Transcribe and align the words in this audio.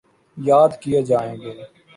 یاد 0.37 0.71
کیے 0.81 0.99
جائیں 1.09 1.35
گے۔ 1.41 1.51